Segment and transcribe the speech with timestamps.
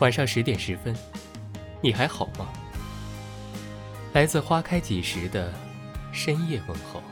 [0.00, 0.96] 晚上十点十分，
[1.82, 2.48] 你还好吗？
[4.14, 5.52] 来自花开几时的
[6.10, 7.02] 深夜问候。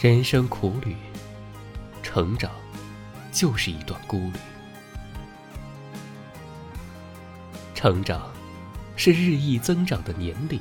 [0.00, 0.96] 人生苦旅，
[2.02, 2.50] 成长
[3.30, 4.32] 就是一段孤旅。
[7.74, 8.32] 成长
[8.96, 10.58] 是日益增长的年龄，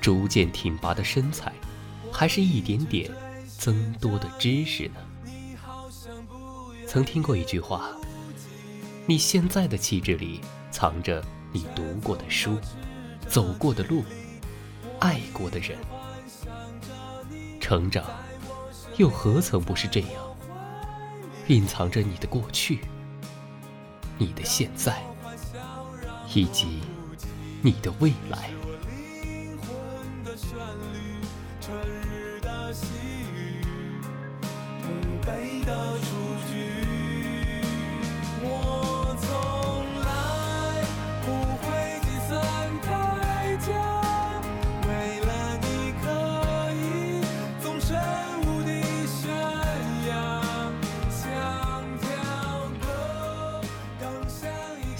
[0.00, 1.52] 逐渐挺拔的身材。
[2.10, 3.08] 还是一点点
[3.58, 4.94] 增多的知识呢？
[6.86, 7.90] 曾听过一句话：
[9.04, 10.40] 你现在的气质里
[10.70, 11.20] 藏着
[11.52, 12.56] 你读过的书、
[13.26, 14.04] 走过的路、
[15.00, 15.76] 爱过的人。
[17.60, 18.04] 成长
[18.96, 20.10] 又何曾不是这样？
[21.48, 22.78] 蕴藏着你的过去、
[24.16, 25.02] 你的现在，
[26.32, 26.78] 以及
[27.60, 28.50] 你的未来。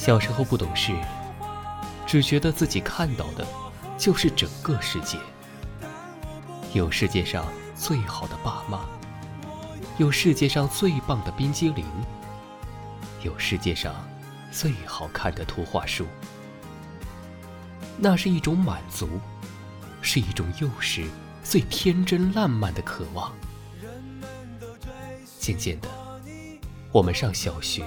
[0.09, 0.95] 小时候不懂事，
[2.07, 3.47] 只觉得自己看到的，
[3.99, 5.19] 就是整个世界。
[6.73, 7.45] 有世界上
[7.77, 8.87] 最好的爸妈，
[9.99, 11.85] 有世界上最棒的冰激凌，
[13.23, 13.95] 有世界上
[14.51, 16.07] 最好看的图画书。
[17.99, 19.11] 那是一种满足，
[20.01, 21.05] 是一种幼时
[21.45, 23.31] 最天真烂漫的渴望。
[25.39, 25.89] 渐渐的，
[26.93, 27.85] 我们上小学，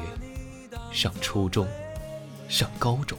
[0.91, 1.67] 上初中。
[2.51, 3.17] 上高中，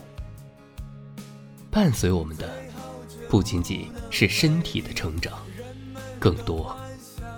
[1.71, 2.47] 伴随我们的
[3.27, 5.39] 不仅仅是身体的成长，
[6.19, 6.77] 更多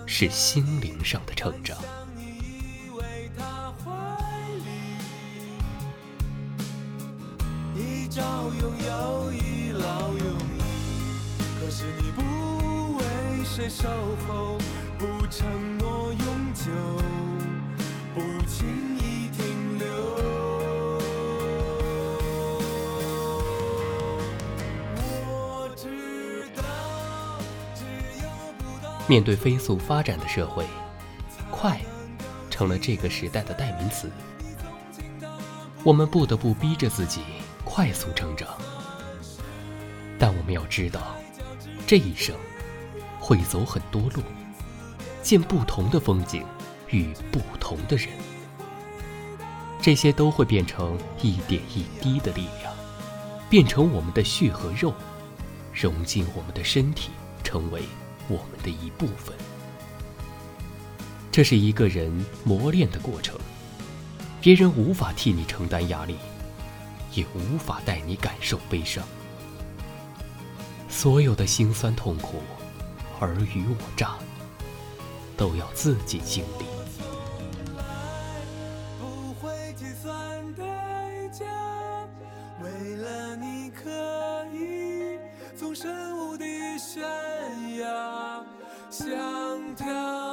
[0.05, 1.77] 是心灵上的成长。
[7.73, 10.37] 一朝拥有，一老有，
[11.61, 13.03] 可是你不为
[13.45, 13.87] 谁守
[14.27, 14.57] 候，
[14.99, 16.65] 不承诺永久，
[18.13, 18.94] 不轻
[29.07, 30.65] 面对飞速发展的社会，
[31.51, 31.79] 快
[32.49, 34.09] 成了这个时代的代名词。
[35.83, 37.21] 我们不得不逼着自己
[37.63, 38.47] 快速成长，
[40.17, 41.15] 但我们要知道，
[41.85, 42.35] 这一生
[43.19, 44.23] 会走很多路，
[45.21, 46.43] 见不同的风景，
[46.89, 48.09] 遇不同的人，
[49.79, 52.73] 这些都会变成一点一滴的力量，
[53.51, 54.91] 变成我们的血和肉，
[55.71, 57.11] 融进我们的身体，
[57.43, 57.83] 成为。
[58.27, 59.35] 我们的一部分，
[61.31, 62.11] 这是一个人
[62.43, 63.37] 磨练的过程。
[64.41, 66.17] 别人无法替你承担压力，
[67.13, 69.03] 也无法带你感受悲伤。
[70.89, 72.41] 所有的辛酸痛苦、
[73.19, 74.15] 尔虞我诈，
[75.37, 76.65] 都要自己经历。
[82.63, 83.89] 为了你，可
[84.53, 85.19] 以
[85.55, 86.45] 纵身无敌。
[86.77, 87.03] 悬
[87.79, 88.43] 呀，
[88.89, 89.05] 像
[89.75, 90.24] 条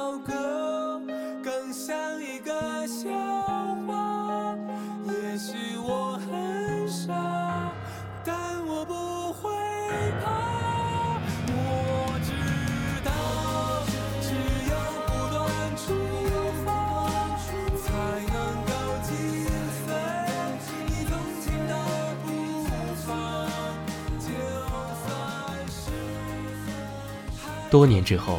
[27.73, 28.37] 多年之后，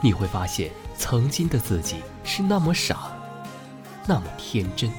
[0.00, 3.12] 你会发现，曾经的自己是那么傻，
[4.04, 4.90] 那么天真。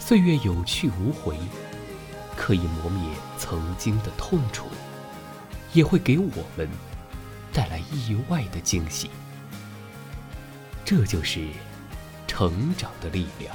[0.00, 1.36] 岁月有去无回，
[2.34, 3.00] 可以磨灭
[3.38, 4.66] 曾经的痛楚，
[5.72, 6.68] 也会给我们
[7.52, 9.08] 带来意外的惊喜。
[10.84, 11.46] 这就是
[12.26, 13.54] 成长的力量。